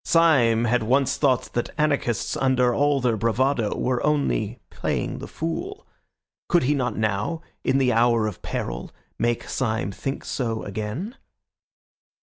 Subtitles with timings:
[0.03, 5.85] Syme had once thought that anarchists, under all their bravado, were only playing the fool.
[6.49, 11.17] Could he not now, in the hour of peril, make Syme think so again?